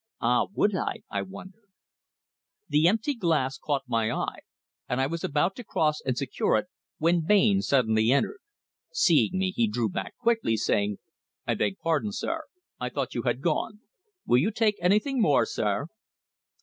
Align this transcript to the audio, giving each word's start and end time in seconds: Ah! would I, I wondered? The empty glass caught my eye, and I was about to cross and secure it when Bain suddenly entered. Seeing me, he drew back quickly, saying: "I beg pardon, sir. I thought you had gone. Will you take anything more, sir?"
Ah! 0.19 0.47
would 0.53 0.75
I, 0.75 1.01
I 1.11 1.21
wondered? 1.21 1.69
The 2.67 2.87
empty 2.87 3.13
glass 3.13 3.59
caught 3.59 3.83
my 3.85 4.09
eye, 4.11 4.39
and 4.89 4.99
I 4.99 5.05
was 5.05 5.23
about 5.23 5.55
to 5.57 5.63
cross 5.63 6.01
and 6.03 6.17
secure 6.17 6.57
it 6.57 6.65
when 6.97 7.23
Bain 7.27 7.61
suddenly 7.61 8.11
entered. 8.11 8.39
Seeing 8.91 9.37
me, 9.37 9.51
he 9.51 9.67
drew 9.67 9.89
back 9.89 10.17
quickly, 10.17 10.57
saying: 10.57 10.97
"I 11.45 11.53
beg 11.53 11.77
pardon, 11.77 12.11
sir. 12.13 12.45
I 12.79 12.89
thought 12.89 13.13
you 13.13 13.21
had 13.27 13.41
gone. 13.43 13.81
Will 14.25 14.39
you 14.39 14.49
take 14.49 14.77
anything 14.81 15.21
more, 15.21 15.45
sir?" 15.45 15.85